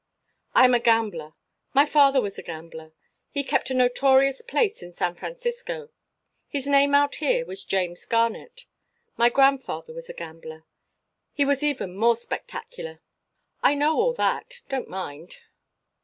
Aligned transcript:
"I 0.55 0.65
am 0.65 0.73
a 0.73 0.79
gambler. 0.79 1.35
My 1.75 1.85
father 1.85 2.19
was 2.19 2.39
a 2.39 2.41
gambler. 2.41 2.91
He 3.29 3.43
kept 3.43 3.69
a 3.69 3.75
notorious 3.75 4.41
place 4.41 4.81
in 4.81 4.93
San 4.93 5.13
Francisco. 5.13 5.89
His 6.47 6.65
name 6.65 6.95
out 6.95 7.17
here 7.17 7.45
was 7.45 7.63
James 7.63 8.03
Garnett. 8.07 8.65
My 9.15 9.29
grandfather 9.29 9.93
was 9.93 10.09
a 10.09 10.13
gambler. 10.15 10.63
He 11.33 11.45
was 11.45 11.61
even 11.61 11.95
more 11.95 12.15
spectacular" 12.15 12.99
"I 13.61 13.75
know 13.75 13.95
all 13.95 14.13
that. 14.15 14.61
Don't 14.69 14.89
mind." 14.89 15.37